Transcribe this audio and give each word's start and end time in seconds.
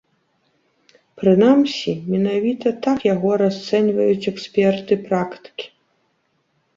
Прынамсі, 1.23 1.91
менавіта 2.13 2.67
так 2.85 2.99
яго 3.09 3.31
расцэньваюць 3.41 4.27
эксперты-практыкі. 4.33 5.67